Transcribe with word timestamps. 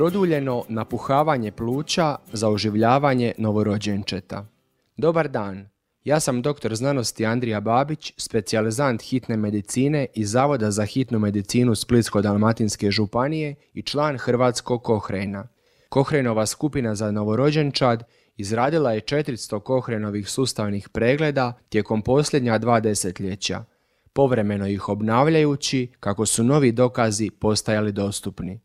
Produljeno 0.00 0.64
napuhavanje 0.68 1.52
pluća 1.52 2.16
za 2.32 2.48
oživljavanje 2.48 3.32
novorođenčeta. 3.38 4.46
Dobar 4.96 5.28
dan, 5.28 5.68
ja 6.04 6.20
sam 6.20 6.42
doktor 6.42 6.74
znanosti 6.74 7.26
Andrija 7.26 7.60
Babić, 7.60 8.12
specijalizant 8.16 9.02
hitne 9.02 9.36
medicine 9.36 10.06
iz 10.14 10.30
Zavoda 10.30 10.70
za 10.70 10.84
hitnu 10.84 11.18
medicinu 11.18 11.74
Splitsko-Dalmatinske 11.74 12.90
županije 12.90 13.54
i 13.74 13.82
član 13.82 14.18
Hrvatskog 14.18 14.82
Kohrena. 14.82 15.48
Kohrenova 15.88 16.46
skupina 16.46 16.94
za 16.94 17.10
novorođenčad 17.10 18.04
izradila 18.36 18.92
je 18.92 19.00
400 19.00 19.60
Kohrenovih 19.60 20.30
sustavnih 20.30 20.88
pregleda 20.88 21.52
tijekom 21.68 22.02
posljednja 22.02 22.58
dva 22.58 22.80
desetljeća, 22.80 23.64
povremeno 24.12 24.66
ih 24.66 24.88
obnavljajući 24.88 25.92
kako 26.00 26.26
su 26.26 26.44
novi 26.44 26.72
dokazi 26.72 27.30
postajali 27.30 27.92
dostupni. 27.92 28.60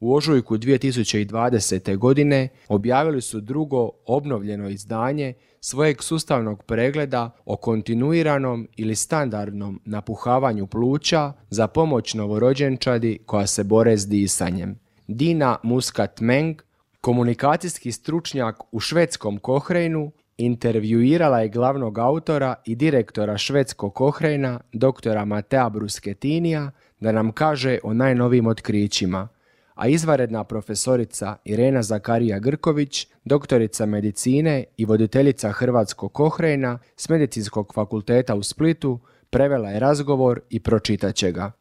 U 0.00 0.14
ožujku 0.14 0.58
2020. 0.58 1.96
godine 1.96 2.48
objavili 2.68 3.20
su 3.20 3.40
drugo 3.40 3.90
obnovljeno 4.06 4.68
izdanje 4.68 5.34
svojeg 5.60 6.02
sustavnog 6.02 6.62
pregleda 6.62 7.30
o 7.44 7.56
kontinuiranom 7.56 8.68
ili 8.76 8.94
standardnom 8.94 9.80
napuhavanju 9.84 10.66
pluća 10.66 11.32
za 11.50 11.66
pomoć 11.66 12.14
novorođenčadi 12.14 13.18
koja 13.26 13.46
se 13.46 13.64
bore 13.64 13.96
s 13.96 14.08
disanjem. 14.08 14.78
Dina 15.08 15.56
Muscat 15.62 16.20
Meng, 16.20 16.56
komunikacijski 17.00 17.92
stručnjak 17.92 18.56
u 18.72 18.80
švedskom 18.80 19.38
Kohrejnu, 19.38 20.10
intervjuirala 20.36 21.40
je 21.40 21.48
glavnog 21.48 21.98
autora 21.98 22.54
i 22.64 22.74
direktora 22.74 23.38
švedskog 23.38 23.94
Kohrejna, 23.94 24.60
doktora 24.72 25.24
Matea 25.24 25.68
Brusketinija, 25.68 26.70
da 27.00 27.12
nam 27.12 27.32
kaže 27.32 27.78
o 27.82 27.94
najnovijim 27.94 28.46
otkrićima– 28.46 29.28
a 29.80 29.88
izvaredna 29.88 30.44
profesorica 30.44 31.36
Irena 31.44 31.82
Zakarija 31.82 32.38
Grković, 32.38 33.06
doktorica 33.24 33.86
medicine 33.86 34.64
i 34.76 34.84
voditeljica 34.84 35.52
Hrvatskog 35.52 36.12
Kohrejna 36.12 36.78
s 36.96 37.08
Medicinskog 37.08 37.74
fakulteta 37.74 38.34
u 38.34 38.42
Splitu, 38.42 38.98
prevela 39.30 39.70
je 39.70 39.80
razgovor 39.80 40.40
i 40.50 40.60
pročitat 40.60 41.14
će 41.14 41.32
ga. 41.32 41.52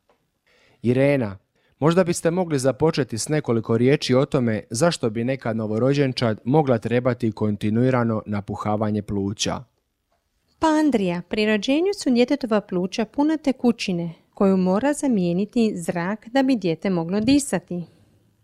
Irena, 0.81 1.37
možda 1.79 2.03
biste 2.03 2.31
mogli 2.31 2.59
započeti 2.59 3.17
s 3.17 3.29
nekoliko 3.29 3.77
riječi 3.77 4.15
o 4.15 4.25
tome 4.25 4.63
zašto 4.69 5.09
bi 5.09 5.23
neka 5.23 5.53
novorođenčad 5.53 6.39
mogla 6.43 6.77
trebati 6.77 7.31
kontinuirano 7.31 8.21
napuhavanje 8.25 9.01
pluća. 9.01 9.63
Pa 10.59 10.67
Andrija, 10.67 11.21
pri 11.29 11.45
rođenju 11.45 11.93
su 12.03 12.09
djetetova 12.09 12.61
pluća 12.61 13.05
puna 13.05 13.37
tekućine, 13.37 14.13
koju 14.33 14.57
mora 14.57 14.93
zamijeniti 14.93 15.73
zrak 15.75 16.27
da 16.27 16.43
bi 16.43 16.55
dijete 16.55 16.89
moglo 16.89 17.19
disati. 17.19 17.98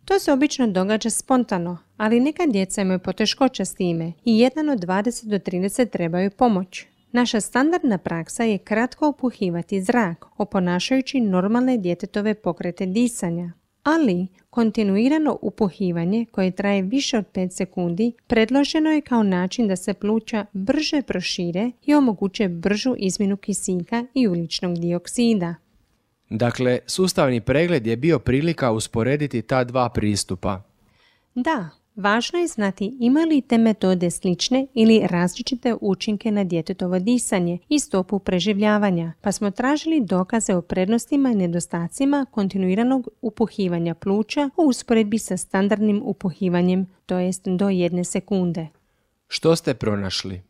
To 0.06 0.20
se 0.20 0.32
obično 0.32 0.68
događa 0.68 1.10
spontano, 1.10 1.78
ali 1.98 2.20
neka 2.20 2.44
djeca 2.48 2.82
imaju 2.82 3.00
poteškoća 3.00 3.66
s 3.66 3.76
time 3.76 4.14
i 4.26 4.40
jedan 4.40 4.70
od 4.70 4.80
20 4.80 5.26
do 5.26 5.40
30 5.40 5.90
trebaju 5.90 6.32
pomoć. 6.32 6.86
Naša 7.12 7.42
standardna 7.42 7.98
praksa 7.98 8.44
je 8.44 8.58
kratko 8.58 9.10
upuhivati 9.10 9.82
zrak, 9.82 10.26
oponašajući 10.38 11.22
normalne 11.22 11.78
djetetove 11.78 12.34
pokrete 12.34 12.86
disanja. 12.86 13.52
Ali 13.84 14.28
kontinuirano 14.50 15.38
upuhivanje 15.42 16.26
koje 16.32 16.52
traje 16.52 16.82
više 16.82 17.18
od 17.18 17.26
5 17.34 17.50
sekundi 17.50 18.12
predloženo 18.28 18.92
je 18.92 19.02
kao 19.02 19.24
način 19.24 19.68
da 19.68 19.76
se 19.76 19.94
pluća 19.94 20.46
brže 20.54 21.02
prošire 21.02 21.72
i 21.86 21.94
omoguće 21.94 22.50
bržu 22.50 22.96
izmjenu 22.98 23.38
kisika 23.38 24.06
i 24.14 24.28
uličnog 24.28 24.78
dioksida. 24.80 25.56
Dakle, 26.30 26.80
sustavni 26.86 27.42
pregled 27.42 27.88
je 27.88 27.96
bio 27.98 28.20
prilika 28.20 28.72
usporediti 28.72 29.42
ta 29.42 29.64
dva 29.64 29.90
pristupa. 29.90 30.62
Da, 31.36 31.70
važno 31.96 32.40
je 32.40 32.48
znati 32.48 32.98
ima 33.00 33.20
li 33.20 33.42
te 33.42 33.58
metode 33.58 34.12
slične 34.12 34.68
ili 34.74 35.08
različite 35.08 35.76
učinke 35.82 36.32
na 36.32 36.44
djetetovo 36.44 37.00
disanje 37.00 37.58
i 37.70 37.80
stopu 37.80 38.20
preživljavanja, 38.20 39.14
pa 39.22 39.32
smo 39.32 39.52
tražili 39.52 40.02
dokaze 40.02 40.56
o 40.56 40.62
prednostima 40.62 41.30
i 41.30 41.36
nedostacima 41.36 42.26
kontinuiranog 42.32 43.08
upuhivanja 43.22 43.94
pluća 43.94 44.50
u 44.58 44.62
usporedbi 44.62 45.18
sa 45.18 45.38
standardnim 45.38 46.02
upuhivanjem, 46.06 46.88
to 47.06 47.18
jest 47.18 47.48
do 47.48 47.70
jedne 47.70 48.04
sekunde. 48.04 48.68
Što 49.28 49.56
ste 49.56 49.74
pronašli? 49.74 50.42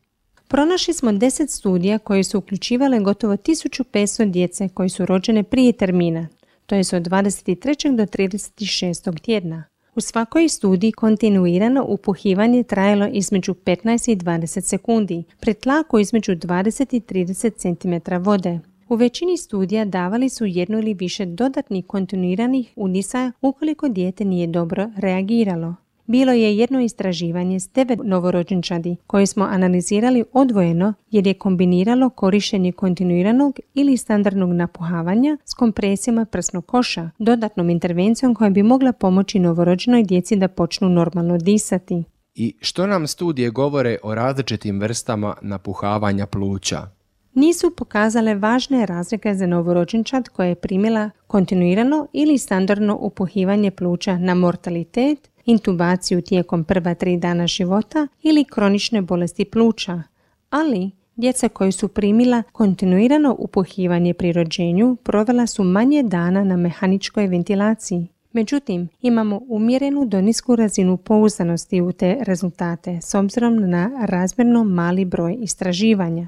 Pronašli 0.48 0.94
smo 0.94 1.12
10 1.12 1.48
studija 1.48 1.98
koje 2.00 2.24
su 2.24 2.38
uključivale 2.38 3.00
gotovo 3.00 3.34
1500 3.34 4.32
djece 4.32 4.70
koji 4.70 4.90
su 4.90 5.06
rođene 5.06 5.44
prije 5.44 5.72
termina, 5.72 6.28
to 6.66 6.76
je 6.76 6.80
od 6.80 7.04
23. 7.04 7.96
do 7.96 8.06
36. 8.06 9.20
tjedna. 9.20 9.64
U 9.96 10.02
svakoj 10.02 10.50
studiji 10.50 10.92
kontinuirano 10.92 11.86
upuhivanje 11.88 12.64
trajalo 12.64 13.08
između 13.14 13.54
15 13.54 14.12
i 14.12 14.16
20 14.16 14.62
sekundi, 14.62 15.24
pred 15.40 15.60
tlaku 15.60 16.00
između 16.00 16.32
20 16.32 16.96
i 16.96 17.00
30 17.00 17.54
cm 17.58 18.24
vode. 18.24 18.60
U 18.90 18.96
većini 18.96 19.38
studija 19.38 19.86
davali 19.86 20.30
su 20.30 20.46
jednu 20.46 20.80
ili 20.80 20.94
više 20.94 21.26
dodatnih 21.26 21.86
kontinuiranih 21.86 22.74
udisa 22.76 23.32
ukoliko 23.42 23.88
dijete 23.88 24.26
nije 24.26 24.48
dobro 24.48 24.92
reagiralo. 24.98 25.76
Bilo 26.08 26.32
je 26.32 26.58
jedno 26.58 26.82
istraživanje 26.82 27.60
s 27.60 27.70
devet 27.70 28.00
novorođenčadi 28.04 28.96
koje 29.08 29.26
smo 29.26 29.44
analizirali 29.44 30.24
odvojeno 30.34 30.94
jer 31.12 31.28
je 31.28 31.34
kombiniralo 31.34 32.10
korištenje 32.10 32.72
kontinuiranog 32.72 33.60
ili 33.74 33.98
standardnog 33.98 34.54
napuhavanja 34.54 35.38
s 35.46 35.54
kompresijama 35.54 36.26
prsnog 36.26 36.66
koša, 36.66 37.10
dodatnom 37.20 37.70
intervencijom 37.70 38.36
koja 38.36 38.50
bi 38.50 38.64
mogla 38.64 38.94
pomoći 38.94 39.40
novorođenoj 39.40 40.04
djeci 40.04 40.36
da 40.36 40.48
počnu 40.48 40.90
normalno 40.90 41.38
disati. 41.38 42.04
I 42.36 42.56
što 42.62 42.88
nam 42.88 43.08
studije 43.08 43.50
govore 43.50 43.98
o 44.04 44.16
različitim 44.16 44.80
vrstama 44.80 45.36
napuhavanja 45.42 46.26
pluća? 46.26 46.88
Nisu 47.34 47.76
pokazale 47.78 48.36
važne 48.36 48.86
razlike 48.86 49.34
za 49.34 49.48
novorođenčad 49.48 50.30
koja 50.30 50.48
je 50.48 50.56
primila 50.56 51.10
kontinuirano 51.28 52.08
ili 52.14 52.38
standardno 52.38 52.98
upuhivanje 53.02 53.72
pluća 53.72 54.18
na 54.18 54.36
mortalitet 54.36 55.30
intubaciju 55.46 56.22
tijekom 56.22 56.64
prva 56.64 56.94
tri 56.94 57.18
dana 57.18 57.48
života 57.48 58.08
ili 58.24 58.44
kronične 58.44 59.02
bolesti 59.02 59.46
pluća, 59.46 60.04
ali 60.50 60.92
djeca 61.16 61.50
koji 61.50 61.72
su 61.72 61.88
primila 61.88 62.44
kontinuirano 62.52 63.36
upuhivanje 63.40 64.14
pri 64.14 64.32
rođenju 64.32 64.96
provela 65.04 65.48
su 65.48 65.64
manje 65.64 66.04
dana 66.04 66.44
na 66.44 66.58
mehaničkoj 66.58 67.28
ventilaciji. 67.28 68.08
Međutim, 68.34 68.88
imamo 69.02 69.42
umjerenu 69.48 70.06
do 70.06 70.22
nisku 70.22 70.56
razinu 70.56 70.98
pouzdanosti 70.98 71.82
u 71.82 71.92
te 71.92 72.18
rezultate 72.22 73.00
s 73.02 73.16
obzirom 73.16 73.70
na 73.70 74.06
razmjerno 74.06 74.64
mali 74.64 75.06
broj 75.06 75.38
istraživanja. 75.42 76.28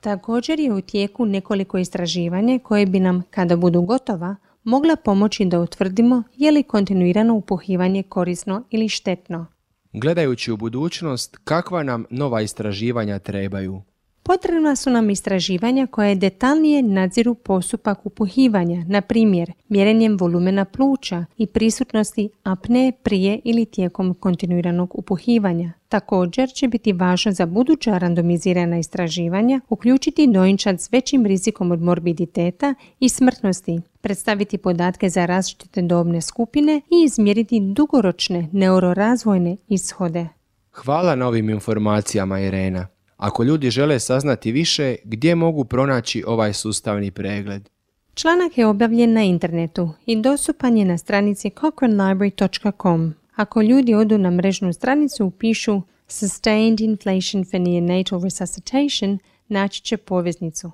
Također 0.00 0.60
je 0.60 0.72
u 0.72 0.80
tijeku 0.80 1.26
nekoliko 1.26 1.78
istraživanja 1.78 2.58
koje 2.58 2.86
bi 2.86 3.00
nam, 3.00 3.22
kada 3.30 3.56
budu 3.56 3.82
gotova, 3.82 4.36
mogla 4.68 4.96
pomoći 4.96 5.44
da 5.44 5.60
utvrdimo 5.60 6.22
je 6.36 6.50
li 6.50 6.62
kontinuirano 6.62 7.34
upuhivanje 7.34 8.02
korisno 8.02 8.64
ili 8.70 8.88
štetno. 8.88 9.46
Gledajući 9.92 10.52
u 10.52 10.56
budućnost, 10.56 11.38
kakva 11.44 11.82
nam 11.82 12.04
nova 12.10 12.40
istraživanja 12.40 13.18
trebaju? 13.18 13.82
Potrebna 14.28 14.76
su 14.76 14.90
nam 14.90 15.10
istraživanja 15.10 15.86
koje 15.86 16.14
detaljnije 16.14 16.82
nadziru 16.82 17.34
postupak 17.34 18.06
upuhivanja, 18.06 18.84
na 18.88 19.00
primjer 19.00 19.52
mjerenjem 19.68 20.16
volumena 20.20 20.64
pluća 20.64 21.24
i 21.36 21.46
prisutnosti 21.46 22.28
apne 22.42 22.92
prije 23.02 23.40
ili 23.44 23.64
tijekom 23.64 24.14
kontinuiranog 24.14 24.98
upuhivanja. 24.98 25.72
Također 25.88 26.48
će 26.54 26.68
biti 26.68 26.92
važno 26.92 27.32
za 27.32 27.46
buduća 27.46 27.98
randomizirana 27.98 28.78
istraživanja 28.78 29.60
uključiti 29.68 30.26
dojenčad 30.26 30.80
s 30.80 30.92
većim 30.92 31.26
rizikom 31.26 31.70
od 31.70 31.82
morbiditeta 31.82 32.74
i 33.00 33.08
smrtnosti, 33.08 33.80
predstaviti 34.00 34.58
podatke 34.58 35.08
za 35.08 35.26
različite 35.26 35.82
dobne 35.82 36.20
skupine 36.20 36.76
i 36.76 37.04
izmjeriti 37.04 37.60
dugoročne 37.60 38.48
neurorazvojne 38.52 39.56
ishode. 39.68 40.28
Hvala 40.72 41.14
na 41.14 41.26
ovim 41.26 41.50
informacijama 41.50 42.40
Irena. 42.40 42.97
Ako 43.18 43.42
ljudi 43.42 43.70
žele 43.70 44.00
saznati 44.00 44.52
više, 44.52 44.96
gdje 45.04 45.34
mogu 45.34 45.64
pronaći 45.64 46.24
ovaj 46.26 46.52
sustavni 46.52 47.10
pregled? 47.10 47.68
Članak 48.14 48.58
je 48.58 48.66
objavljen 48.66 49.12
na 49.12 49.22
internetu 49.22 49.90
i 50.06 50.16
dostupan 50.16 50.76
je 50.76 50.84
na 50.84 50.98
stranici 50.98 51.50
cochranelibrary.com. 51.60 53.14
Ako 53.34 53.62
ljudi 53.62 53.94
odu 53.94 54.18
na 54.18 54.30
mrežnu 54.30 54.72
stranicu 54.72 55.24
upišu 55.24 55.82
Sustained 56.08 56.80
Inflation 56.80 57.44
for 57.44 57.60
Neonatal 57.60 58.22
Resuscitation, 58.22 59.18
naći 59.48 59.82
će 59.82 59.96
poveznicu. 59.96 60.70